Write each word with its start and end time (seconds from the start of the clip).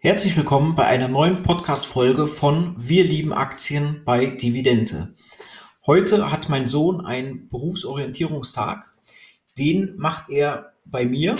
Herzlich 0.00 0.36
willkommen 0.36 0.76
bei 0.76 0.86
einer 0.86 1.08
neuen 1.08 1.42
Podcast-Folge 1.42 2.28
von 2.28 2.76
Wir 2.78 3.02
lieben 3.02 3.32
Aktien 3.32 4.02
bei 4.04 4.26
Dividende. 4.26 5.12
Heute 5.88 6.30
hat 6.30 6.48
mein 6.48 6.68
Sohn 6.68 7.04
einen 7.04 7.48
Berufsorientierungstag. 7.48 8.94
Den 9.58 9.96
macht 9.96 10.30
er 10.30 10.74
bei 10.84 11.04
mir. 11.04 11.34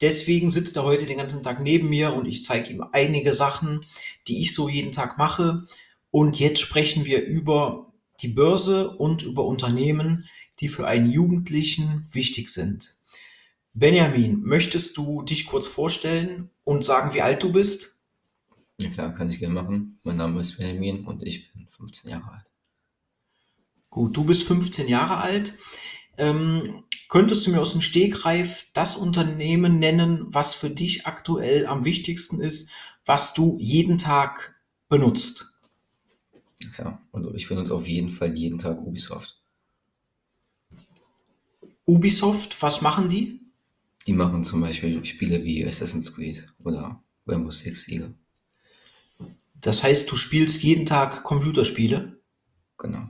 Deswegen 0.00 0.52
sitzt 0.52 0.76
er 0.76 0.84
heute 0.84 1.06
den 1.06 1.18
ganzen 1.18 1.42
Tag 1.42 1.60
neben 1.60 1.88
mir 1.88 2.14
und 2.14 2.26
ich 2.26 2.44
zeige 2.44 2.70
ihm 2.70 2.84
einige 2.92 3.32
Sachen, 3.32 3.84
die 4.28 4.40
ich 4.42 4.54
so 4.54 4.68
jeden 4.68 4.92
Tag 4.92 5.18
mache. 5.18 5.64
Und 6.12 6.38
jetzt 6.38 6.60
sprechen 6.60 7.04
wir 7.04 7.24
über 7.24 7.88
die 8.22 8.28
Börse 8.28 8.90
und 8.90 9.24
über 9.24 9.44
Unternehmen, 9.44 10.28
die 10.60 10.68
für 10.68 10.86
einen 10.86 11.10
Jugendlichen 11.10 12.06
wichtig 12.12 12.48
sind. 12.50 12.95
Benjamin, 13.78 14.40
möchtest 14.40 14.96
du 14.96 15.20
dich 15.20 15.44
kurz 15.44 15.66
vorstellen 15.66 16.48
und 16.64 16.82
sagen, 16.82 17.12
wie 17.12 17.20
alt 17.20 17.42
du 17.42 17.52
bist? 17.52 17.98
Ja 18.80 18.88
klar, 18.88 19.14
kann 19.14 19.28
ich 19.28 19.38
gerne 19.38 19.52
machen. 19.52 20.00
Mein 20.02 20.16
Name 20.16 20.40
ist 20.40 20.56
Benjamin 20.56 21.04
und 21.04 21.22
ich 21.22 21.52
bin 21.52 21.68
15 21.68 22.10
Jahre 22.10 22.32
alt. 22.32 22.50
Gut, 23.90 24.16
du 24.16 24.24
bist 24.24 24.44
15 24.44 24.88
Jahre 24.88 25.18
alt. 25.18 25.52
Ähm, 26.16 26.84
könntest 27.10 27.46
du 27.46 27.50
mir 27.50 27.60
aus 27.60 27.72
dem 27.72 27.82
Stegreif 27.82 28.66
das 28.72 28.96
Unternehmen 28.96 29.78
nennen, 29.78 30.24
was 30.30 30.54
für 30.54 30.70
dich 30.70 31.06
aktuell 31.06 31.66
am 31.66 31.84
wichtigsten 31.84 32.40
ist, 32.40 32.70
was 33.04 33.34
du 33.34 33.58
jeden 33.60 33.98
Tag 33.98 34.58
benutzt? 34.88 35.52
Ja, 36.78 36.98
also 37.12 37.34
ich 37.34 37.46
benutze 37.46 37.74
auf 37.74 37.86
jeden 37.86 38.08
Fall 38.08 38.38
jeden 38.38 38.58
Tag 38.58 38.80
Ubisoft. 38.80 39.38
Ubisoft, 41.84 42.62
was 42.62 42.80
machen 42.80 43.10
die? 43.10 43.45
Die 44.06 44.12
machen 44.12 44.44
zum 44.44 44.60
Beispiel 44.60 45.04
Spiele 45.04 45.42
wie 45.44 45.66
Assassin's 45.66 46.14
Creed 46.14 46.46
oder 46.62 47.02
Rainbow 47.26 47.50
Six 47.50 47.84
Siege. 47.84 48.14
Das 49.60 49.82
heißt, 49.82 50.10
du 50.10 50.16
spielst 50.16 50.62
jeden 50.62 50.86
Tag 50.86 51.24
Computerspiele? 51.24 52.20
Genau. 52.78 53.08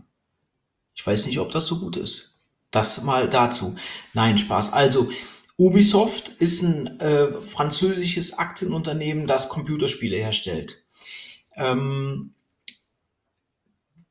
Ich 0.94 1.06
weiß 1.06 1.26
nicht, 1.26 1.38
ob 1.38 1.50
das 1.50 1.66
so 1.66 1.80
gut 1.80 1.96
ist. 1.96 2.34
Das 2.70 3.02
mal 3.02 3.28
dazu. 3.28 3.76
Nein, 4.14 4.38
Spaß. 4.38 4.72
Also, 4.72 5.10
Ubisoft 5.58 6.28
ist 6.38 6.62
ein 6.62 7.00
äh, 7.00 7.32
französisches 7.32 8.38
Aktienunternehmen, 8.38 9.26
das 9.26 9.48
Computerspiele 9.48 10.16
herstellt. 10.16 10.84
Ähm, 11.56 12.34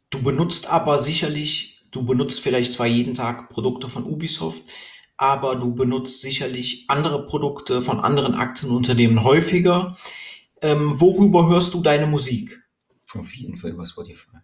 du 0.09 0.21
benutzt 0.21 0.67
aber 0.67 1.01
sicherlich, 1.01 1.83
du 1.91 2.03
benutzt 2.03 2.41
vielleicht 2.41 2.73
zwar 2.73 2.87
jeden 2.87 3.13
Tag 3.13 3.49
Produkte 3.49 3.89
von 3.89 4.03
Ubisoft, 4.03 4.63
aber 5.17 5.55
du 5.55 5.73
benutzt 5.73 6.21
sicherlich 6.21 6.85
andere 6.89 7.25
Produkte 7.25 7.81
von 7.81 7.99
anderen 7.99 8.33
Aktienunternehmen 8.33 9.23
häufiger. 9.23 9.95
Ähm, 10.61 10.99
worüber 10.99 11.47
hörst 11.47 11.73
du 11.73 11.81
deine 11.81 12.07
Musik? 12.07 12.61
Auf 13.13 13.33
jeden 13.35 13.57
Fall 13.57 13.71
über 13.71 13.85
Spotify. 13.85 14.37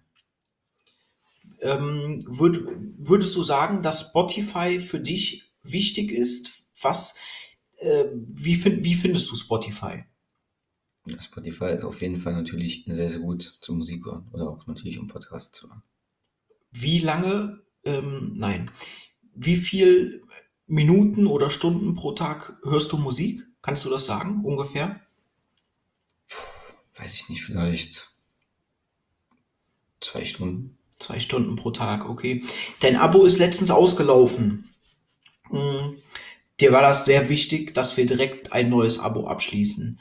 Ähm, 1.60 2.24
würd, 2.28 2.66
würdest 2.98 3.36
du 3.36 3.44
sagen, 3.44 3.82
dass 3.82 4.10
Spotify 4.10 4.80
für 4.80 5.00
dich 5.00 5.52
wichtig 5.64 6.12
ist? 6.12 6.64
Was, 6.82 7.18
äh, 7.78 8.06
wie, 8.14 8.56
find, 8.56 8.84
wie 8.84 8.96
findest 8.96 9.30
du 9.30 9.36
Spotify? 9.36 10.06
Spotify 11.20 11.72
ist 11.72 11.84
auf 11.84 12.02
jeden 12.02 12.18
Fall 12.18 12.34
natürlich 12.34 12.84
sehr, 12.88 13.10
sehr 13.10 13.20
gut 13.20 13.58
zum 13.62 13.80
Musik 13.80 14.06
hören 14.06 14.30
oder 14.32 14.50
auch 14.50 14.68
natürlich 14.68 15.00
um 15.00 15.08
Podcasts 15.08 15.52
zu 15.52 15.70
hören. 15.70 15.84
Wie 16.72 17.00
lange, 17.00 17.62
ähm, 17.84 18.34
nein, 18.36 18.72
wie 19.34 19.56
viel 19.56 20.24
Minuten 20.72 21.28
oder 21.28 21.50
Stunden 21.50 21.96
pro 21.96 22.14
Tag 22.14 22.58
hörst 22.64 22.94
du 22.94 22.98
Musik? 22.98 23.44
Kannst 23.62 23.84
du 23.84 23.90
das 23.90 24.06
sagen, 24.06 24.46
ungefähr? 24.46 25.02
Weiß 26.96 27.14
ich 27.14 27.28
nicht, 27.28 27.44
vielleicht 27.44 28.14
zwei 30.00 30.24
Stunden. 30.24 30.78
Zwei 30.98 31.20
Stunden 31.20 31.58
pro 31.58 31.72
Tag, 31.72 32.08
okay. 32.08 32.46
Dein 32.80 32.96
Abo 32.96 33.26
ist 33.26 33.38
letztens 33.38 33.70
ausgelaufen. 33.70 34.74
Hm, 35.50 35.98
dir 36.62 36.72
war 36.72 36.84
das 36.84 37.04
sehr 37.04 37.28
wichtig, 37.28 37.74
dass 37.74 37.98
wir 37.98 38.06
direkt 38.06 38.54
ein 38.54 38.70
neues 38.70 38.98
Abo 38.98 39.28
abschließen. 39.28 40.00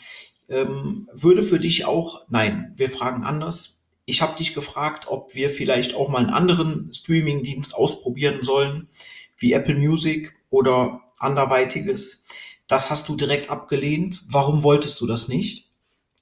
Ähm, 0.49 1.09
würde 1.13 1.43
für 1.43 1.59
dich 1.59 1.85
auch, 1.85 2.23
nein, 2.29 2.75
wir 2.77 2.91
fragen 2.91 3.25
anders. 3.25 3.89
Ich 4.05 4.23
habe 4.23 4.39
dich 4.39 4.55
gefragt, 4.55 5.09
ob 5.09 5.35
wir 5.35 5.51
vielleicht 5.51 5.95
auch 5.95 6.09
mal 6.09 6.19
einen 6.19 6.31
anderen 6.31 6.95
Streaming-Dienst 6.95 7.75
ausprobieren 7.75 8.45
sollen, 8.45 8.89
wie 9.37 9.53
Apple 9.53 9.75
Music 9.75 10.37
oder 10.51 11.03
anderweitiges. 11.19 12.27
Das 12.67 12.91
hast 12.91 13.09
du 13.09 13.17
direkt 13.17 13.51
abgelehnt. 13.51 14.23
Warum 14.29 14.63
wolltest 14.63 15.01
du 15.01 15.07
das 15.07 15.29
nicht? 15.29 15.71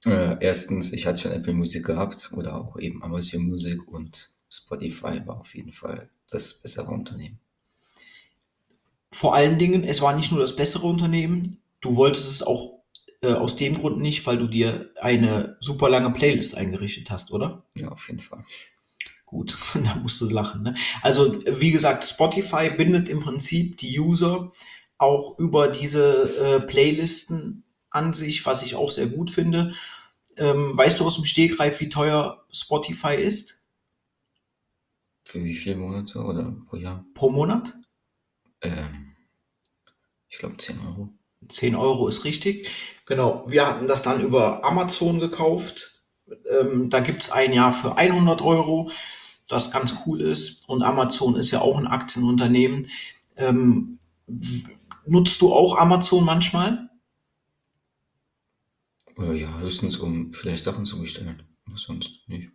Äh, 0.05 0.37
erstens, 0.39 0.93
ich 0.93 1.05
hatte 1.05 1.21
schon 1.21 1.31
Apple 1.31 1.53
Music 1.53 1.85
gehabt 1.85 2.31
oder 2.33 2.55
auch 2.55 2.77
eben 2.79 3.03
Amazon 3.03 3.43
Music 3.43 3.85
und 3.87 4.29
Spotify 4.49 5.21
war 5.25 5.41
auf 5.41 5.53
jeden 5.55 5.73
Fall 5.73 6.09
das 6.29 6.61
bessere 6.61 6.91
Unternehmen. 6.91 7.39
Vor 9.11 9.35
allen 9.35 9.59
Dingen, 9.59 9.83
es 9.83 10.01
war 10.01 10.15
nicht 10.15 10.31
nur 10.31 10.39
das 10.39 10.55
bessere 10.55 10.87
Unternehmen, 10.87 11.57
du 11.81 11.95
wolltest 11.95 12.29
es 12.29 12.43
auch 12.43 12.79
äh, 13.21 13.33
aus 13.33 13.55
dem 13.55 13.73
Grund 13.73 13.99
nicht, 13.99 14.25
weil 14.25 14.37
du 14.37 14.47
dir 14.47 14.91
eine 15.01 15.57
super 15.59 15.89
lange 15.89 16.11
Playlist 16.11 16.55
eingerichtet 16.55 17.09
hast, 17.09 17.31
oder? 17.31 17.63
Ja, 17.75 17.89
auf 17.89 18.07
jeden 18.07 18.21
Fall. 18.21 18.45
Gut, 19.29 19.55
da 19.75 19.95
musst 20.01 20.19
du 20.21 20.29
lachen. 20.29 20.63
Ne? 20.63 20.75
Also 21.03 21.39
wie 21.45 21.71
gesagt, 21.71 22.03
Spotify 22.03 22.71
bindet 22.71 23.09
im 23.09 23.19
Prinzip 23.19 23.77
die 23.77 23.99
User 23.99 24.51
auch 24.97 25.37
über 25.37 25.67
diese 25.67 26.35
äh, 26.37 26.59
Playlisten 26.59 27.63
an 27.91 28.13
sich, 28.13 28.45
was 28.47 28.63
ich 28.63 28.75
auch 28.75 28.89
sehr 28.89 29.05
gut 29.05 29.29
finde. 29.29 29.75
Ähm, 30.35 30.75
weißt 30.75 30.99
du 30.99 31.05
aus 31.05 31.15
dem 31.15 31.25
Stegreif, 31.25 31.79
wie 31.79 31.89
teuer 31.89 32.43
Spotify 32.51 33.15
ist? 33.15 33.63
Für 35.25 35.43
wie 35.43 35.55
viele 35.55 35.75
Monate 35.75 36.19
oder 36.19 36.51
pro 36.67 36.77
Jahr? 36.77 37.05
Pro 37.13 37.29
Monat? 37.29 37.75
Ähm, 38.61 39.15
ich 40.27 40.39
glaube 40.39 40.57
10 40.57 40.79
Euro. 40.87 41.13
10 41.47 41.75
Euro 41.75 42.07
ist 42.07 42.25
richtig. 42.25 42.67
Genau, 43.05 43.45
wir 43.47 43.67
hatten 43.67 43.87
das 43.87 44.01
dann 44.01 44.21
über 44.21 44.63
Amazon 44.63 45.19
gekauft. 45.19 46.03
Ähm, 46.49 46.89
da 46.89 46.99
gibt's 46.99 47.31
ein 47.31 47.53
Jahr 47.53 47.73
für 47.73 47.95
100 47.95 48.41
Euro 48.41 48.91
das 49.49 49.71
ganz 49.71 49.95
cool 50.05 50.21
ist. 50.21 50.69
Und 50.69 50.83
Amazon 50.83 51.35
ist 51.35 51.51
ja 51.51 51.59
auch 51.59 51.77
ein 51.77 51.87
Aktienunternehmen. 51.87 52.87
Ähm, 53.35 53.99
nutzt 55.05 55.41
du 55.41 55.51
auch 55.51 55.77
Amazon 55.77 56.23
manchmal? 56.23 56.89
Äh, 59.17 59.41
ja, 59.41 59.59
höchstens 59.59 59.97
um 59.97 60.31
vielleicht 60.33 60.63
Sachen 60.63 60.85
zu 60.85 61.01
bestellen. 61.01 61.43
Was 61.65 61.81
sonst 61.81 62.27
nicht. 62.27 62.51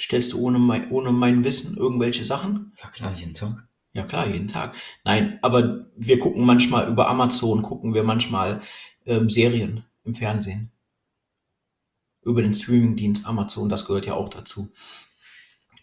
Stellst 0.00 0.32
du 0.32 0.40
ohne 0.40 0.58
mein, 0.58 0.90
ohne 0.90 1.12
mein 1.12 1.44
Wissen 1.44 1.76
irgendwelche 1.76 2.24
Sachen? 2.24 2.72
Ja 2.82 2.88
klar, 2.88 3.14
jeden 3.14 3.34
Tag. 3.34 3.68
Ja 3.92 4.04
klar, 4.04 4.26
jeden 4.26 4.48
Tag. 4.48 4.74
Nein, 5.04 5.38
aber 5.40 5.86
wir 5.96 6.18
gucken 6.18 6.44
manchmal 6.44 6.88
über 6.88 7.08
Amazon, 7.08 7.62
gucken 7.62 7.94
wir 7.94 8.02
manchmal 8.02 8.60
ähm, 9.06 9.30
Serien 9.30 9.84
im 10.04 10.14
Fernsehen. 10.14 10.72
Über 12.22 12.42
den 12.42 12.54
Streamingdienst 12.54 13.26
Amazon, 13.26 13.68
das 13.68 13.84
gehört 13.84 14.06
ja 14.06 14.14
auch 14.14 14.30
dazu. 14.30 14.72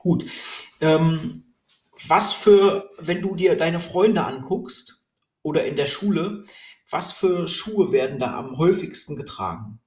Gut. 0.02 0.26
Ähm, 0.80 1.44
was 2.08 2.34
für, 2.34 2.90
wenn 2.98 3.22
du 3.22 3.36
dir 3.36 3.56
deine 3.56 3.80
Freunde 3.80 4.24
anguckst 4.24 5.06
oder 5.44 5.66
in 5.66 5.76
der 5.76 5.86
Schule, 5.86 6.44
was 6.90 7.12
für 7.12 7.48
Schuhe 7.48 7.92
werden 7.92 8.18
da 8.18 8.36
am 8.36 8.58
häufigsten 8.58 9.16
getragen? 9.16 9.80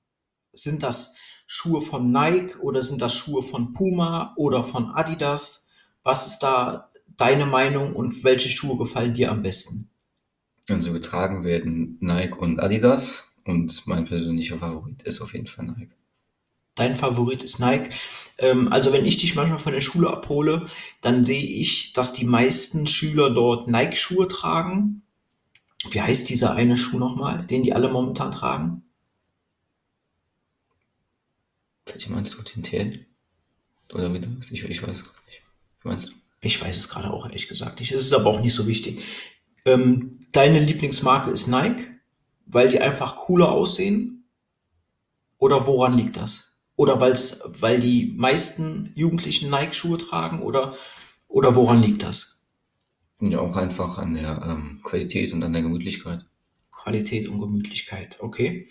Sind 0.53 0.84
das 0.84 1.16
Schuhe 1.48 1.80
von 1.80 2.12
Nike 2.12 2.56
oder 2.60 2.80
sind 2.80 3.03
das 3.03 3.12
Schuhe 3.12 3.42
von 3.42 3.72
Puma 3.72 4.34
oder 4.36 4.62
von 4.62 4.91
Adidas? 4.91 5.69
Was 6.04 6.28
ist 6.28 6.38
da 6.38 6.92
deine 7.16 7.47
Meinung 7.47 7.97
und 7.97 8.22
welche 8.22 8.50
Schuhe 8.50 8.78
gefallen 8.78 9.14
dir 9.14 9.32
am 9.32 9.42
besten? 9.42 9.91
Also 10.69 10.92
getragen 10.92 11.42
werden 11.42 11.98
Nike 12.00 12.38
und 12.38 12.60
Adidas 12.60 13.32
und 13.44 13.84
mein 13.88 14.04
persönlicher 14.04 14.58
Favorit 14.58 15.03
ist 15.03 15.20
auf 15.20 15.34
jeden 15.34 15.48
Fall 15.48 15.66
Nike. 15.66 15.97
Dein 16.74 16.97
Favorit 16.97 17.42
ist 17.42 17.60
Nike. 17.60 17.91
Ähm, 18.38 18.71
also 18.72 18.92
wenn 18.92 19.06
ich 19.06 19.18
dich 19.18 19.34
manchmal 19.34 19.59
von 19.59 19.72
der 19.72 19.80
Schule 19.80 20.10
abhole, 20.10 20.66
dann 21.00 21.24
sehe 21.24 21.44
ich, 21.44 21.92
dass 21.92 22.12
die 22.12 22.24
meisten 22.24 22.86
Schüler 22.86 23.30
dort 23.30 23.68
Nike-Schuhe 23.68 24.28
tragen. 24.28 25.03
Wie 25.91 26.00
heißt 26.00 26.28
dieser 26.28 26.54
eine 26.54 26.76
Schuh 26.78 26.98
nochmal, 26.98 27.47
den 27.47 27.62
die 27.62 27.74
alle 27.74 27.88
momentan 27.88 28.30
tragen? 28.30 28.82
Welche 31.86 32.10
meinst 32.10 32.34
du? 32.34 32.42
Den 32.42 32.62
TL? 32.62 33.06
Oder 33.92 34.12
wie 34.12 34.20
das? 34.20 34.50
Ich, 34.50 34.65
ich 34.65 34.82
weiß 34.82 35.03
es 35.03 35.04
nicht. 35.27 35.42
Wie 35.82 35.88
meinst 35.88 36.09
du? 36.09 36.12
Ich 36.41 36.60
weiß 36.60 36.77
es 36.77 36.88
gerade 36.88 37.10
auch 37.10 37.27
ehrlich 37.27 37.48
gesagt 37.48 37.80
nicht. 37.80 37.92
Es 37.92 38.03
ist 38.03 38.12
aber 38.12 38.30
auch 38.30 38.41
nicht 38.41 38.54
so 38.54 38.66
wichtig. 38.66 39.03
Ähm, 39.65 40.12
deine 40.32 40.59
Lieblingsmarke 40.59 41.30
ist 41.30 41.47
Nike, 41.47 41.86
weil 42.47 42.70
die 42.70 42.80
einfach 42.80 43.16
cooler 43.16 43.53
aussehen? 43.53 44.24
Oder 45.38 45.66
woran 45.66 45.97
liegt 45.97 46.16
das? 46.16 46.53
Oder 46.76 47.00
weil's, 47.00 47.42
weil 47.60 47.80
die 47.80 48.15
meisten 48.16 48.92
Jugendlichen 48.94 49.50
Nike-Schuhe 49.50 49.98
tragen? 49.98 50.42
Oder, 50.42 50.76
oder 51.28 51.54
woran 51.54 51.82
liegt 51.82 52.03
das? 52.03 52.47
Ja, 53.21 53.38
auch 53.38 53.56
einfach 53.56 53.98
an 53.98 54.15
der 54.15 54.42
ähm, 54.44 54.80
Qualität 54.82 55.32
und 55.32 55.42
an 55.44 55.53
der 55.53 55.62
Gemütlichkeit. 55.62 56.24
Qualität 56.71 57.28
und 57.28 57.41
Gemütlichkeit, 57.41 58.18
okay. 58.21 58.68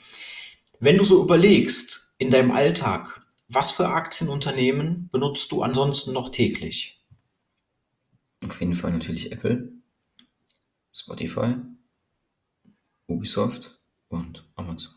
Wenn 0.80 0.98
du 0.98 1.04
so 1.04 1.24
überlegst, 1.24 2.16
in 2.18 2.30
deinem 2.30 2.52
Alltag, 2.52 3.26
was 3.48 3.72
für 3.72 3.88
Aktienunternehmen 3.88 5.10
benutzt 5.12 5.52
du 5.52 5.64
ansonsten 5.64 6.14
noch 6.14 6.30
täglich? 6.30 7.04
Auf 8.46 8.60
jeden 8.60 8.76
Fall 8.76 8.92
natürlich 8.92 9.32
Apple, 9.32 9.72
Spotify, 10.94 11.56
Ubisoft 13.08 13.80
und 14.10 14.46
Amazon. 14.56 14.94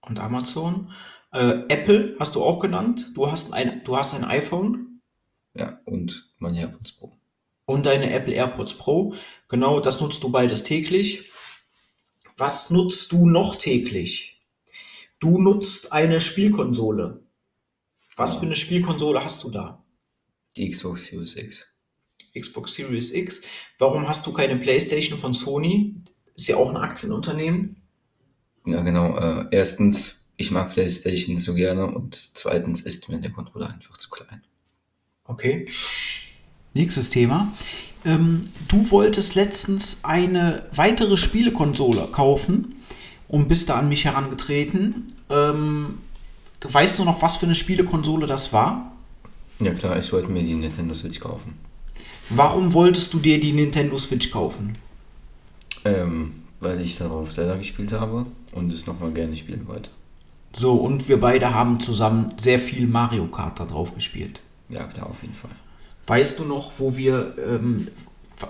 Und 0.00 0.18
Amazon. 0.18 0.92
Äh, 1.32 1.62
Apple 1.68 2.16
hast 2.18 2.34
du 2.34 2.42
auch 2.42 2.58
genannt. 2.58 3.12
Du 3.14 3.30
hast 3.30 3.52
ein, 3.52 3.82
du 3.84 3.96
hast 3.96 4.14
ein 4.14 4.24
iPhone 4.24 5.00
Ja, 5.54 5.80
und 5.84 6.32
meine 6.38 6.60
AirPods 6.60 6.92
Pro. 6.92 7.12
und 7.66 7.84
deine 7.86 8.10
Apple 8.12 8.34
AirPods 8.34 8.74
Pro. 8.78 9.14
Genau, 9.48 9.80
das 9.80 10.00
nutzt 10.00 10.22
du 10.22 10.30
beides 10.30 10.64
täglich. 10.64 11.30
Was 12.36 12.70
nutzt 12.70 13.12
du 13.12 13.26
noch 13.26 13.56
täglich? 13.56 14.40
Du 15.20 15.38
nutzt 15.38 15.92
eine 15.92 16.20
Spielkonsole. 16.20 17.22
Was 18.16 18.36
für 18.36 18.46
eine 18.46 18.56
Spielkonsole 18.56 19.22
hast 19.22 19.44
du 19.44 19.50
da? 19.50 19.84
Die 20.56 20.70
Xbox 20.70 21.06
Series 21.06 21.36
X. 21.36 21.74
Xbox 22.38 22.74
Series 22.74 23.12
X. 23.12 23.42
Warum 23.78 24.08
hast 24.08 24.26
du 24.26 24.32
keine 24.32 24.56
PlayStation 24.56 25.18
von 25.18 25.34
Sony? 25.34 25.96
Ist 26.34 26.46
ja 26.48 26.56
auch 26.56 26.70
ein 26.70 26.76
Aktienunternehmen. 26.76 27.82
Ja, 28.66 28.82
genau. 28.82 29.16
Äh, 29.18 29.46
erstens, 29.50 30.17
ich 30.38 30.52
mag 30.52 30.72
PlayStation 30.72 31.36
so 31.36 31.52
gerne 31.52 31.86
und 31.86 32.14
zweitens 32.14 32.82
ist 32.82 33.08
mir 33.08 33.18
der 33.18 33.32
Controller 33.32 33.70
einfach 33.70 33.98
zu 33.98 34.08
klein. 34.08 34.40
Okay. 35.24 35.68
Nächstes 36.74 37.10
Thema. 37.10 37.52
Ähm, 38.04 38.42
du 38.68 38.88
wolltest 38.90 39.34
letztens 39.34 39.98
eine 40.04 40.64
weitere 40.72 41.16
Spielekonsole 41.16 42.06
kaufen 42.12 42.76
und 43.26 43.48
bist 43.48 43.68
da 43.68 43.80
an 43.80 43.88
mich 43.88 44.04
herangetreten. 44.04 45.12
Ähm, 45.28 45.98
weißt 46.62 47.00
du 47.00 47.04
noch, 47.04 47.20
was 47.20 47.36
für 47.36 47.46
eine 47.46 47.56
Spielekonsole 47.56 48.28
das 48.28 48.52
war? 48.52 48.92
Ja 49.58 49.74
klar, 49.74 49.98
ich 49.98 50.12
wollte 50.12 50.30
mir 50.30 50.44
die 50.44 50.54
Nintendo 50.54 50.94
Switch 50.94 51.18
kaufen. 51.18 51.54
Warum 52.30 52.72
wolltest 52.74 53.12
du 53.12 53.18
dir 53.18 53.40
die 53.40 53.52
Nintendo 53.52 53.98
Switch 53.98 54.30
kaufen? 54.30 54.78
Ähm, 55.84 56.44
weil 56.60 56.80
ich 56.80 56.96
darauf 56.96 57.30
Zelda 57.30 57.56
gespielt 57.56 57.90
habe 57.90 58.26
und 58.52 58.72
es 58.72 58.86
nochmal 58.86 59.10
gerne 59.10 59.36
spielen 59.36 59.66
wollte. 59.66 59.90
So, 60.58 60.74
und 60.74 61.08
wir 61.08 61.20
beide 61.20 61.54
haben 61.54 61.78
zusammen 61.78 62.34
sehr 62.36 62.58
viel 62.58 62.88
Mario 62.88 63.28
Kart 63.28 63.60
da 63.60 63.64
drauf 63.64 63.94
gespielt. 63.94 64.42
Ja 64.68 64.82
klar, 64.82 65.08
auf 65.08 65.22
jeden 65.22 65.34
Fall. 65.34 65.52
Weißt 66.08 66.36
du 66.40 66.44
noch, 66.44 66.72
wo 66.78 66.96
wir, 66.96 67.36
ähm, 67.38 67.86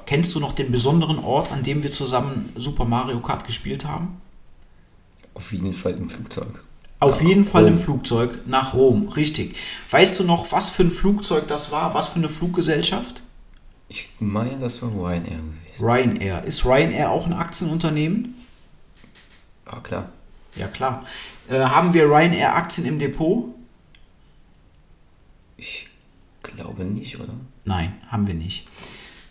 kennst 0.06 0.34
du 0.34 0.40
noch 0.40 0.54
den 0.54 0.70
besonderen 0.72 1.18
Ort, 1.18 1.52
an 1.52 1.62
dem 1.62 1.82
wir 1.82 1.92
zusammen 1.92 2.48
Super 2.56 2.86
Mario 2.86 3.20
Kart 3.20 3.46
gespielt 3.46 3.84
haben? 3.84 4.22
Auf 5.34 5.52
jeden 5.52 5.74
Fall 5.74 5.92
im 5.92 6.08
Flugzeug. 6.08 6.64
Auf 6.98 7.20
Nach 7.20 7.28
jeden 7.28 7.44
Fall 7.44 7.64
Rom. 7.64 7.74
im 7.74 7.78
Flugzeug 7.78 8.38
nach 8.46 8.72
Rom, 8.72 9.08
richtig. 9.08 9.56
Weißt 9.90 10.18
du 10.18 10.24
noch, 10.24 10.50
was 10.50 10.70
für 10.70 10.84
ein 10.84 10.90
Flugzeug 10.90 11.46
das 11.46 11.70
war? 11.70 11.92
Was 11.92 12.08
für 12.08 12.16
eine 12.20 12.30
Fluggesellschaft? 12.30 13.22
Ich 13.88 14.08
meine, 14.18 14.58
das 14.60 14.80
war 14.80 14.90
Ryanair 14.92 15.36
gewesen. 15.36 15.84
Ryanair. 15.84 16.44
Ist 16.44 16.64
Ryanair 16.64 17.10
auch 17.10 17.26
ein 17.26 17.34
Aktienunternehmen? 17.34 18.34
Ja 19.70 19.78
klar. 19.80 20.08
Ja, 20.58 20.66
klar. 20.66 21.06
Äh, 21.48 21.60
haben 21.60 21.94
wir 21.94 22.04
Ryanair-Aktien 22.04 22.86
im 22.86 22.98
Depot? 22.98 23.54
Ich 25.56 25.88
glaube 26.42 26.84
nicht, 26.84 27.18
oder? 27.18 27.34
Nein, 27.64 27.94
haben 28.08 28.26
wir 28.26 28.34
nicht. 28.34 28.66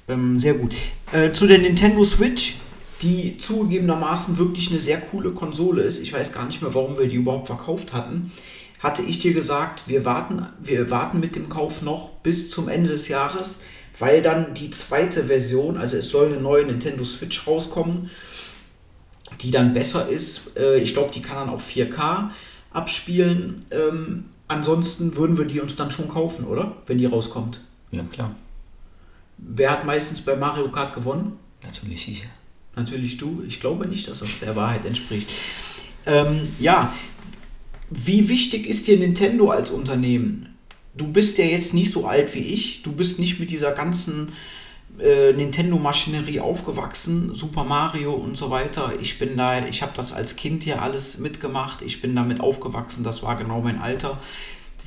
Ähm, 0.07 0.39
sehr 0.39 0.53
gut. 0.53 0.73
Äh, 1.11 1.31
zu 1.31 1.47
der 1.47 1.57
Nintendo 1.57 2.03
Switch, 2.03 2.55
die 3.01 3.37
zugegebenermaßen 3.37 4.37
wirklich 4.37 4.71
eine 4.71 4.79
sehr 4.79 4.99
coole 4.99 5.31
Konsole 5.31 5.83
ist. 5.83 5.99
Ich 5.99 6.13
weiß 6.13 6.33
gar 6.33 6.45
nicht 6.45 6.61
mehr, 6.61 6.73
warum 6.73 6.97
wir 6.97 7.07
die 7.07 7.17
überhaupt 7.17 7.47
verkauft 7.47 7.93
hatten. 7.93 8.31
Hatte 8.79 9.01
ich 9.01 9.19
dir 9.19 9.33
gesagt, 9.33 9.83
wir 9.87 10.05
warten, 10.05 10.45
wir 10.61 10.89
warten 10.89 11.19
mit 11.19 11.35
dem 11.35 11.49
Kauf 11.49 11.81
noch 11.81 12.11
bis 12.23 12.49
zum 12.49 12.69
Ende 12.69 12.89
des 12.89 13.07
Jahres, 13.07 13.61
weil 13.99 14.21
dann 14.21 14.53
die 14.53 14.69
zweite 14.69 15.25
Version, 15.25 15.77
also 15.77 15.97
es 15.97 16.09
soll 16.09 16.27
eine 16.27 16.37
neue 16.37 16.65
Nintendo 16.65 17.03
Switch 17.03 17.47
rauskommen, 17.47 18.11
die 19.41 19.51
dann 19.51 19.73
besser 19.73 20.07
ist. 20.07 20.57
Äh, 20.57 20.79
ich 20.79 20.93
glaube, 20.93 21.11
die 21.11 21.21
kann 21.21 21.37
dann 21.39 21.49
auf 21.49 21.67
4K 21.69 22.29
abspielen. 22.71 23.65
Ähm, 23.71 24.25
ansonsten 24.47 25.15
würden 25.15 25.37
wir 25.37 25.45
die 25.45 25.59
uns 25.59 25.75
dann 25.75 25.91
schon 25.91 26.07
kaufen, 26.07 26.45
oder? 26.45 26.77
Wenn 26.85 26.97
die 26.97 27.05
rauskommt. 27.05 27.61
Ja 27.91 28.03
klar. 28.03 28.35
Wer 29.37 29.71
hat 29.71 29.85
meistens 29.85 30.21
bei 30.21 30.35
Mario 30.35 30.69
Kart 30.69 30.93
gewonnen? 30.93 31.37
Natürlich 31.63 32.09
ich. 32.09 32.23
Natürlich 32.75 33.17
du. 33.17 33.43
Ich 33.47 33.59
glaube 33.59 33.87
nicht, 33.87 34.07
dass 34.07 34.19
das 34.19 34.39
der 34.39 34.55
Wahrheit 34.55 34.85
entspricht. 34.85 35.29
Ähm, 36.05 36.47
ja, 36.59 36.93
wie 37.89 38.29
wichtig 38.29 38.67
ist 38.67 38.87
dir 38.87 38.97
Nintendo 38.97 39.49
als 39.49 39.71
Unternehmen? 39.71 40.55
Du 40.95 41.07
bist 41.07 41.37
ja 41.37 41.45
jetzt 41.45 41.73
nicht 41.73 41.91
so 41.91 42.07
alt 42.07 42.33
wie 42.33 42.39
ich. 42.39 42.81
Du 42.81 42.91
bist 42.91 43.19
nicht 43.19 43.39
mit 43.39 43.51
dieser 43.51 43.71
ganzen 43.71 44.29
äh, 44.99 45.33
Nintendo-Maschinerie 45.33 46.39
aufgewachsen, 46.39 47.33
Super 47.33 47.63
Mario 47.63 48.13
und 48.13 48.37
so 48.37 48.49
weiter. 48.49 48.93
Ich 48.99 49.19
bin 49.19 49.37
da, 49.37 49.65
ich 49.65 49.81
habe 49.81 49.93
das 49.95 50.13
als 50.13 50.35
Kind 50.35 50.65
ja 50.65 50.79
alles 50.79 51.19
mitgemacht. 51.19 51.81
Ich 51.81 52.01
bin 52.01 52.15
damit 52.15 52.39
aufgewachsen. 52.39 53.03
Das 53.03 53.23
war 53.23 53.35
genau 53.35 53.61
mein 53.61 53.79
Alter. 53.79 54.19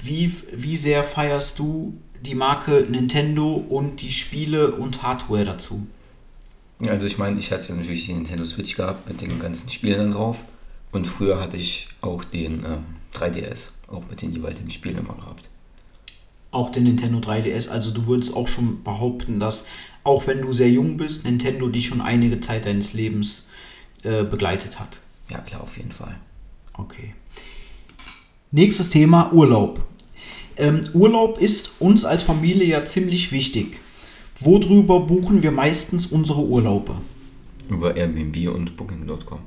Wie, 0.03 0.33
wie 0.53 0.77
sehr 0.77 1.05
feierst 1.05 1.59
du 1.59 1.95
die 2.21 2.35
Marke 2.35 2.87
Nintendo 2.89 3.55
und 3.55 4.03
die 4.03 4.13
Spiele 4.13 4.73
und 4.73 5.03
Hardware 5.03 5.45
dazu? 5.45 5.87
Also 6.87 7.07
ich 7.07 7.19
meine, 7.19 7.39
ich 7.39 7.53
hatte 7.53 7.75
natürlich 7.75 8.07
die 8.07 8.15
Nintendo 8.15 8.45
Switch 8.45 8.75
gehabt 8.75 9.07
mit 9.09 9.21
den 9.21 9.39
ganzen 9.39 9.71
Spielen 9.71 10.13
drauf. 10.13 10.39
Und 10.93 11.07
früher 11.07 11.41
hatte 11.41 11.57
ich 11.57 11.89
auch 12.01 12.25
den 12.25 12.65
ähm, 12.65 12.85
3DS, 13.15 13.71
auch 13.89 14.03
mit 14.11 14.23
den 14.23 14.33
jeweiligen 14.33 14.71
Spielen 14.71 14.99
immer 14.99 15.15
gehabt. 15.15 15.49
Auch 16.51 16.71
den 16.71 16.85
Nintendo 16.85 17.19
3DS. 17.19 17.69
Also 17.69 17.93
du 17.93 18.07
würdest 18.07 18.35
auch 18.35 18.49
schon 18.49 18.83
behaupten, 18.83 19.39
dass 19.39 19.67
auch 20.03 20.27
wenn 20.27 20.43
du 20.43 20.53
sehr 20.53 20.71
jung 20.71 20.97
bist, 20.97 21.25
Nintendo 21.25 21.69
dich 21.69 21.87
schon 21.87 22.01
einige 22.01 22.41
Zeit 22.41 22.67
deines 22.67 22.93
Lebens 22.93 23.49
äh, 24.03 24.25
begleitet 24.25 24.81
hat. 24.81 25.01
Ja 25.29 25.39
klar, 25.39 25.63
auf 25.63 25.77
jeden 25.77 25.93
Fall. 25.93 26.17
Okay. 26.73 27.15
Nächstes 28.51 28.91
Thema 28.91 29.33
Urlaub. 29.33 29.85
Ähm, 30.57 30.81
Urlaub 30.93 31.39
ist 31.39 31.73
uns 31.79 32.05
als 32.05 32.23
Familie 32.23 32.67
ja 32.67 32.85
ziemlich 32.85 33.31
wichtig. 33.31 33.81
Worüber 34.41 35.01
buchen 35.01 35.43
wir 35.43 35.53
meistens 35.53 36.07
unsere 36.07 36.41
Urlaube? 36.41 36.95
Über 37.69 37.95
Airbnb 37.95 38.49
und 38.49 38.77
Booking.com. 38.77 39.41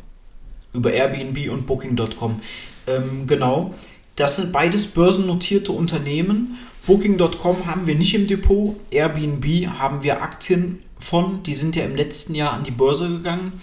Über 0.73 0.93
Airbnb 0.93 1.51
und 1.51 1.65
Booking.com. 1.65 2.39
Ähm, 2.87 3.27
genau. 3.27 3.73
Das 4.15 4.35
sind 4.35 4.51
beides 4.51 4.87
börsennotierte 4.87 5.71
Unternehmen. 5.71 6.57
Booking.com 6.85 7.65
haben 7.65 7.87
wir 7.87 7.95
nicht 7.95 8.13
im 8.13 8.27
Depot. 8.27 8.75
Airbnb 8.91 9.67
haben 9.79 10.03
wir 10.03 10.21
Aktien 10.21 10.79
von. 10.99 11.41
Die 11.43 11.55
sind 11.55 11.77
ja 11.77 11.85
im 11.85 11.95
letzten 11.95 12.35
Jahr 12.35 12.53
an 12.53 12.65
die 12.65 12.71
Börse 12.71 13.07
gegangen. 13.07 13.53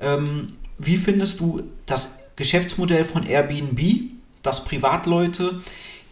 Ähm, 0.00 0.46
wie 0.78 0.96
findest 0.96 1.40
du 1.40 1.62
das 1.86 2.18
Geschäftsmodell 2.36 3.04
von 3.04 3.24
Airbnb, 3.24 4.10
dass 4.42 4.64
Privatleute 4.64 5.62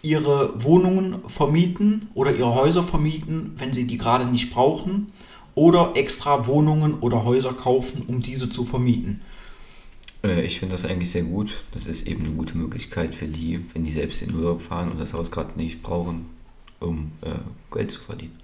ihre 0.02 0.62
Wohnungen 0.62 1.20
vermieten 1.28 2.08
oder 2.14 2.34
ihre 2.34 2.54
Häuser 2.54 2.82
vermieten, 2.82 3.54
wenn 3.58 3.72
sie 3.72 3.86
die 3.86 3.98
gerade 3.98 4.24
nicht 4.24 4.52
brauchen, 4.52 5.12
oder 5.54 5.92
extra 5.94 6.46
Wohnungen 6.46 6.94
oder 6.94 7.24
Häuser 7.24 7.52
kaufen, 7.52 8.02
um 8.08 8.20
diese 8.20 8.50
zu 8.50 8.64
vermieten? 8.64 9.20
Äh, 10.24 10.42
ich 10.42 10.60
finde 10.60 10.74
das 10.74 10.84
eigentlich 10.84 11.10
sehr 11.10 11.24
gut. 11.24 11.64
Das 11.72 11.86
ist 11.86 12.06
eben 12.06 12.24
eine 12.24 12.34
gute 12.34 12.56
Möglichkeit 12.56 13.14
für 13.14 13.28
die, 13.28 13.64
wenn 13.72 13.84
die 13.84 13.92
selbst 13.92 14.22
in 14.22 14.34
Urlaub 14.34 14.60
fahren 14.62 14.90
und 14.90 15.00
das 15.00 15.14
Haus 15.14 15.30
gerade 15.30 15.58
nicht 15.58 15.82
brauchen, 15.82 16.26
um 16.80 17.12
äh, 17.22 17.30
Geld 17.72 17.90
zu 17.90 18.00
verdienen. 18.00 18.38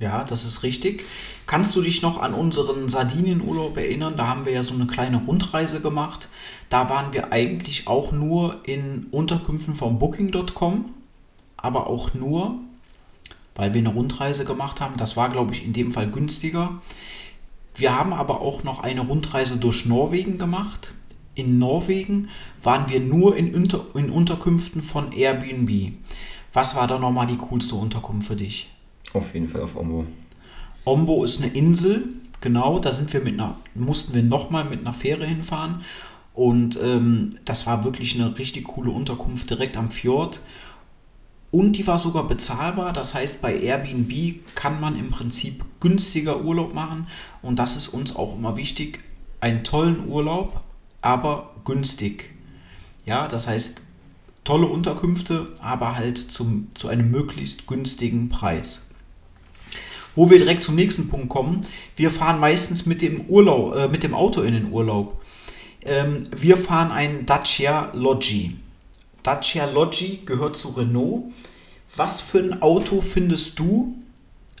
Ja, 0.00 0.24
das 0.24 0.44
ist 0.44 0.62
richtig. 0.64 1.04
Kannst 1.46 1.74
du 1.76 1.80
dich 1.80 2.02
noch 2.02 2.20
an 2.20 2.34
unseren 2.34 2.88
Sardinienurlaub 2.88 3.76
erinnern? 3.76 4.16
Da 4.16 4.26
haben 4.26 4.44
wir 4.44 4.52
ja 4.52 4.62
so 4.62 4.74
eine 4.74 4.86
kleine 4.86 5.18
Rundreise 5.18 5.80
gemacht. 5.80 6.28
Da 6.68 6.90
waren 6.90 7.12
wir 7.12 7.32
eigentlich 7.32 7.86
auch 7.86 8.12
nur 8.12 8.60
in 8.64 9.06
Unterkünften 9.12 9.76
von 9.76 9.98
Booking.com, 9.98 10.86
aber 11.56 11.86
auch 11.86 12.12
nur, 12.12 12.56
weil 13.54 13.72
wir 13.72 13.78
eine 13.80 13.90
Rundreise 13.90 14.44
gemacht 14.44 14.80
haben. 14.80 14.96
Das 14.96 15.16
war, 15.16 15.30
glaube 15.30 15.52
ich, 15.52 15.64
in 15.64 15.72
dem 15.72 15.92
Fall 15.92 16.10
günstiger. 16.10 16.82
Wir 17.74 17.98
haben 17.98 18.12
aber 18.12 18.40
auch 18.40 18.62
noch 18.62 18.82
eine 18.82 19.00
Rundreise 19.00 19.56
durch 19.56 19.84
Norwegen 19.84 20.38
gemacht. 20.38 20.94
In 21.34 21.58
Norwegen 21.58 22.28
waren 22.62 22.88
wir 22.88 23.00
nur 23.00 23.36
in, 23.36 23.54
Unter 23.54 23.84
in 23.94 24.10
Unterkünften 24.10 24.82
von 24.82 25.12
Airbnb. 25.12 25.92
Was 26.52 26.76
war 26.76 26.86
da 26.86 26.98
nochmal 26.98 27.26
die 27.26 27.36
coolste 27.36 27.74
Unterkunft 27.74 28.28
für 28.28 28.36
dich? 28.36 28.70
Auf 29.12 29.34
jeden 29.34 29.48
Fall 29.48 29.62
auf 29.62 29.76
Ombo. 29.76 30.06
Ombo 30.84 31.24
ist 31.24 31.42
eine 31.42 31.52
Insel, 31.52 32.04
genau, 32.40 32.78
da 32.78 32.92
sind 32.92 33.12
wir 33.12 33.20
mit 33.20 33.34
einer, 33.34 33.56
mussten 33.74 34.14
wir 34.14 34.22
nochmal 34.22 34.64
mit 34.64 34.80
einer 34.80 34.92
Fähre 34.92 35.26
hinfahren. 35.26 35.80
Und 36.34 36.78
ähm, 36.82 37.30
das 37.44 37.66
war 37.66 37.84
wirklich 37.84 38.20
eine 38.20 38.38
richtig 38.38 38.64
coole 38.64 38.90
Unterkunft 38.90 39.50
direkt 39.50 39.76
am 39.76 39.90
Fjord. 39.90 40.42
Und 41.54 41.74
die 41.74 41.86
war 41.86 42.00
sogar 42.00 42.26
bezahlbar. 42.26 42.92
Das 42.92 43.14
heißt, 43.14 43.40
bei 43.40 43.56
Airbnb 43.56 44.44
kann 44.56 44.80
man 44.80 44.98
im 44.98 45.10
Prinzip 45.10 45.64
günstiger 45.78 46.42
Urlaub 46.42 46.74
machen. 46.74 47.06
Und 47.42 47.60
das 47.60 47.76
ist 47.76 47.86
uns 47.86 48.16
auch 48.16 48.36
immer 48.36 48.56
wichtig. 48.56 48.98
Einen 49.40 49.62
tollen 49.62 50.08
Urlaub, 50.08 50.62
aber 51.00 51.54
günstig. 51.64 52.34
Ja, 53.06 53.28
das 53.28 53.46
heißt, 53.46 53.82
tolle 54.42 54.66
Unterkünfte, 54.66 55.46
aber 55.62 55.94
halt 55.94 56.18
zum, 56.32 56.72
zu 56.74 56.88
einem 56.88 57.12
möglichst 57.12 57.68
günstigen 57.68 58.30
Preis. 58.30 58.86
Wo 60.16 60.30
wir 60.30 60.38
direkt 60.38 60.64
zum 60.64 60.74
nächsten 60.74 61.08
Punkt 61.08 61.28
kommen. 61.28 61.60
Wir 61.94 62.10
fahren 62.10 62.40
meistens 62.40 62.84
mit 62.84 63.00
dem, 63.00 63.26
Urlaub, 63.28 63.76
äh, 63.76 63.86
mit 63.86 64.02
dem 64.02 64.14
Auto 64.14 64.42
in 64.42 64.54
den 64.54 64.72
Urlaub. 64.72 65.22
Ähm, 65.84 66.24
wir 66.34 66.56
fahren 66.56 66.90
einen 66.90 67.26
Dacia 67.26 67.92
Logi. 67.94 68.56
Dacia 69.24 69.64
Logi 69.64 70.20
gehört 70.24 70.56
zu 70.56 70.68
Renault. 70.68 71.24
Was 71.96 72.20
für 72.20 72.38
ein 72.38 72.62
Auto 72.62 73.00
findest 73.00 73.58
du 73.58 73.96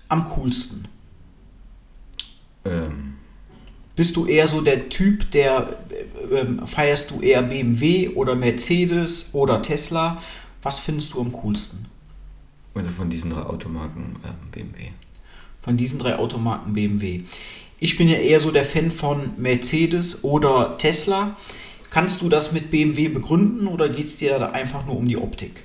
am 0.08 0.24
coolsten? 0.24 0.88
Ähm. 2.64 3.14
Bist 3.96 4.16
du 4.16 4.26
eher 4.26 4.48
so 4.48 4.60
der 4.60 4.88
Typ, 4.88 5.30
der 5.30 5.76
äh, 6.30 6.40
äh, 6.40 6.66
feierst 6.66 7.12
du 7.12 7.20
eher 7.20 7.42
BMW 7.42 8.08
oder 8.08 8.34
Mercedes 8.34 9.30
oder 9.32 9.62
Tesla? 9.62 10.20
Was 10.62 10.80
findest 10.80 11.14
du 11.14 11.20
am 11.20 11.30
coolsten? 11.30 11.86
Also 12.74 12.90
von 12.90 13.08
diesen 13.08 13.30
drei 13.30 13.42
Automarken 13.42 14.16
äh, 14.24 14.28
BMW. 14.50 14.88
Von 15.62 15.76
diesen 15.76 15.98
drei 15.98 16.16
Automarken 16.16 16.72
BMW. 16.72 17.22
Ich 17.78 17.96
bin 17.96 18.08
ja 18.08 18.16
eher 18.16 18.40
so 18.40 18.50
der 18.50 18.64
Fan 18.64 18.90
von 18.90 19.32
Mercedes 19.36 20.24
oder 20.24 20.76
Tesla. 20.78 21.36
Kannst 21.94 22.22
du 22.22 22.28
das 22.28 22.50
mit 22.50 22.72
BMW 22.72 23.06
begründen 23.06 23.68
oder 23.68 23.88
geht 23.88 24.06
es 24.06 24.16
dir 24.16 24.36
da 24.40 24.50
einfach 24.50 24.84
nur 24.84 24.96
um 24.96 25.06
die 25.06 25.16
Optik? 25.16 25.62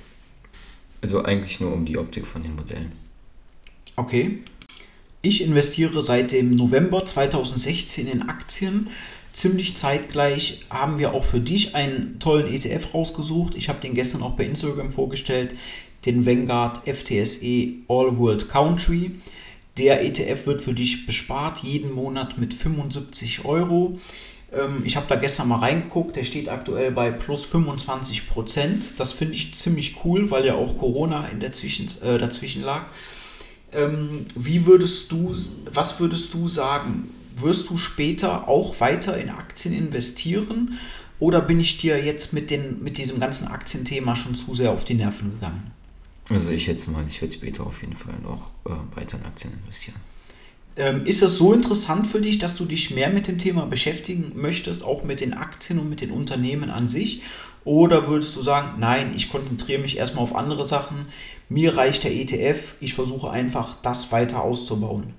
Also 1.02 1.24
eigentlich 1.24 1.58
nur 1.58 1.72
um 1.72 1.84
die 1.84 1.98
Optik 1.98 2.24
von 2.24 2.44
den 2.44 2.54
Modellen. 2.54 2.92
Okay. 3.96 4.38
Ich 5.22 5.42
investiere 5.42 6.00
seit 6.02 6.30
dem 6.30 6.54
November 6.54 7.04
2016 7.04 8.06
in 8.06 8.22
Aktien. 8.28 8.90
Ziemlich 9.32 9.76
zeitgleich 9.76 10.66
haben 10.70 10.98
wir 10.98 11.14
auch 11.14 11.24
für 11.24 11.40
dich 11.40 11.74
einen 11.74 12.20
tollen 12.20 12.46
ETF 12.46 12.94
rausgesucht. 12.94 13.56
Ich 13.56 13.68
habe 13.68 13.80
den 13.80 13.94
gestern 13.94 14.22
auch 14.22 14.34
bei 14.36 14.44
Instagram 14.44 14.92
vorgestellt, 14.92 15.56
den 16.06 16.26
Vanguard 16.26 16.88
FTSE 16.88 17.72
All 17.88 18.16
World 18.18 18.48
Country. 18.48 19.16
Der 19.78 20.04
ETF 20.04 20.46
wird 20.46 20.60
für 20.60 20.74
dich 20.74 21.06
bespart, 21.06 21.64
jeden 21.64 21.92
Monat 21.92 22.38
mit 22.38 22.54
75 22.54 23.44
Euro. 23.44 23.98
Ähm, 24.52 24.82
ich 24.84 24.96
habe 24.96 25.06
da 25.08 25.16
gestern 25.16 25.48
mal 25.48 25.58
reingeguckt, 25.58 26.16
der 26.16 26.24
steht 26.24 26.48
aktuell 26.48 26.90
bei 26.90 27.10
plus 27.10 27.44
25 27.46 28.28
Prozent. 28.28 28.98
Das 28.98 29.12
finde 29.12 29.34
ich 29.34 29.54
ziemlich 29.54 30.04
cool, 30.04 30.30
weil 30.30 30.44
ja 30.44 30.54
auch 30.54 30.76
Corona 30.76 31.26
in 31.28 31.40
der 31.40 31.52
Zwischen, 31.52 31.86
äh, 32.02 32.18
dazwischen 32.18 32.62
lag. 32.62 32.82
Ähm, 33.72 34.26
wie 34.34 34.66
würdest 34.66 35.12
du, 35.12 35.34
was 35.72 36.00
würdest 36.00 36.34
du 36.34 36.48
sagen? 36.48 37.14
Wirst 37.36 37.70
du 37.70 37.76
später 37.76 38.48
auch 38.48 38.80
weiter 38.80 39.16
in 39.16 39.30
Aktien 39.30 39.74
investieren? 39.74 40.78
Oder 41.20 41.40
bin 41.42 41.60
ich 41.60 41.76
dir 41.76 42.02
jetzt 42.02 42.32
mit, 42.32 42.50
den, 42.50 42.82
mit 42.82 42.98
diesem 42.98 43.20
ganzen 43.20 43.46
Aktienthema 43.46 44.16
schon 44.16 44.34
zu 44.34 44.54
sehr 44.54 44.72
auf 44.72 44.84
die 44.84 44.94
Nerven 44.94 45.32
gegangen? 45.32 45.70
Also 46.30 46.50
ich 46.50 46.64
schätze 46.64 46.90
mal, 46.90 47.04
ich 47.06 47.20
werde 47.20 47.34
später 47.34 47.66
auf 47.66 47.82
jeden 47.82 47.96
Fall 47.96 48.14
noch 48.22 48.52
äh, 48.64 48.96
weiter 48.96 49.18
in 49.18 49.26
Aktien 49.26 49.52
investieren. 49.52 49.96
Ähm, 50.76 51.04
ist 51.04 51.22
es 51.22 51.36
so 51.36 51.52
interessant 51.52 52.06
für 52.06 52.20
dich, 52.20 52.38
dass 52.38 52.54
du 52.54 52.64
dich 52.64 52.90
mehr 52.90 53.10
mit 53.10 53.26
dem 53.28 53.38
Thema 53.38 53.66
beschäftigen 53.66 54.32
möchtest, 54.36 54.84
auch 54.84 55.02
mit 55.02 55.20
den 55.20 55.34
Aktien 55.34 55.78
und 55.78 55.90
mit 55.90 56.00
den 56.00 56.10
Unternehmen 56.10 56.70
an 56.70 56.88
sich? 56.88 57.22
Oder 57.64 58.08
würdest 58.08 58.36
du 58.36 58.42
sagen, 58.42 58.78
nein, 58.78 59.12
ich 59.14 59.30
konzentriere 59.30 59.82
mich 59.82 59.98
erstmal 59.98 60.24
auf 60.24 60.34
andere 60.34 60.66
Sachen, 60.66 61.06
mir 61.48 61.76
reicht 61.76 62.04
der 62.04 62.14
ETF, 62.14 62.74
ich 62.80 62.94
versuche 62.94 63.30
einfach 63.30 63.76
das 63.82 64.12
weiter 64.12 64.42
auszubauen? 64.42 65.14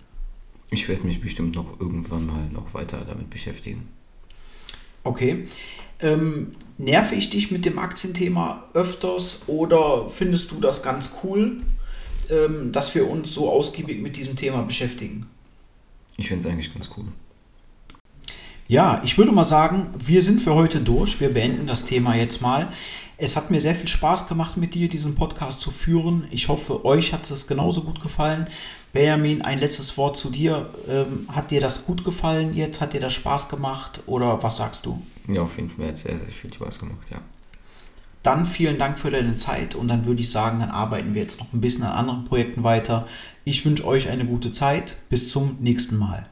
Ich 0.71 0.87
werde 0.87 1.05
mich 1.05 1.21
bestimmt 1.21 1.55
noch 1.55 1.79
irgendwann 1.79 2.25
mal 2.25 2.47
noch 2.51 2.73
weiter 2.73 3.03
damit 3.05 3.29
beschäftigen. 3.29 3.89
Okay. 5.03 5.47
Ähm, 5.99 6.51
nerve 6.77 7.13
ich 7.13 7.29
dich 7.29 7.51
mit 7.51 7.65
dem 7.65 7.77
Aktienthema 7.77 8.63
öfters 8.73 9.41
oder 9.47 10.09
findest 10.09 10.51
du 10.51 10.59
das 10.59 10.81
ganz 10.81 11.17
cool, 11.23 11.61
ähm, 12.29 12.71
dass 12.71 12.95
wir 12.95 13.07
uns 13.07 13.33
so 13.33 13.51
ausgiebig 13.51 14.01
mit 14.01 14.15
diesem 14.17 14.35
Thema 14.35 14.63
beschäftigen? 14.63 15.27
Ich 16.21 16.27
finde 16.27 16.47
es 16.47 16.53
eigentlich 16.53 16.71
ganz 16.71 16.91
cool. 16.95 17.05
Ja, 18.67 19.01
ich 19.03 19.17
würde 19.17 19.31
mal 19.31 19.43
sagen, 19.43 19.89
wir 19.97 20.21
sind 20.21 20.39
für 20.39 20.53
heute 20.53 20.79
durch. 20.79 21.19
Wir 21.19 21.33
beenden 21.33 21.65
das 21.65 21.85
Thema 21.85 22.15
jetzt 22.15 22.43
mal. 22.43 22.67
Es 23.17 23.35
hat 23.35 23.49
mir 23.49 23.59
sehr 23.59 23.73
viel 23.73 23.87
Spaß 23.87 24.27
gemacht, 24.27 24.55
mit 24.55 24.75
dir 24.75 24.87
diesen 24.87 25.15
Podcast 25.15 25.61
zu 25.61 25.71
führen. 25.71 26.27
Ich 26.29 26.47
hoffe, 26.47 26.85
euch 26.85 27.11
hat 27.11 27.29
es 27.29 27.47
genauso 27.47 27.81
gut 27.81 28.01
gefallen. 28.01 28.47
Benjamin, 28.93 29.41
ein 29.41 29.57
letztes 29.57 29.97
Wort 29.97 30.15
zu 30.15 30.29
dir. 30.29 30.69
Ähm, 30.87 31.27
hat 31.27 31.49
dir 31.49 31.59
das 31.59 31.85
gut 31.85 32.03
gefallen 32.03 32.53
jetzt? 32.53 32.81
Hat 32.81 32.93
dir 32.93 33.01
das 33.01 33.13
Spaß 33.13 33.49
gemacht? 33.49 34.03
Oder 34.05 34.43
was 34.43 34.57
sagst 34.57 34.85
du? 34.85 35.01
Ja, 35.27 35.41
auf 35.41 35.57
jeden 35.57 35.71
Fall 35.71 35.87
hat 35.87 35.95
es 35.95 36.01
sehr, 36.01 36.19
sehr 36.19 36.27
viel 36.27 36.53
Spaß 36.53 36.79
gemacht, 36.79 37.07
ja. 37.09 37.17
Dann 38.23 38.45
vielen 38.45 38.77
Dank 38.77 38.99
für 38.99 39.09
deine 39.09 39.35
Zeit 39.35 39.73
und 39.73 39.87
dann 39.87 40.05
würde 40.05 40.21
ich 40.21 40.29
sagen, 40.29 40.59
dann 40.59 40.69
arbeiten 40.69 41.13
wir 41.13 41.21
jetzt 41.21 41.39
noch 41.39 41.53
ein 41.53 41.61
bisschen 41.61 41.83
an 41.83 41.93
anderen 41.93 42.23
Projekten 42.23 42.63
weiter. 42.63 43.07
Ich 43.45 43.65
wünsche 43.65 43.85
euch 43.85 44.09
eine 44.09 44.25
gute 44.25 44.51
Zeit. 44.51 44.97
Bis 45.09 45.29
zum 45.29 45.57
nächsten 45.59 45.97
Mal. 45.97 46.27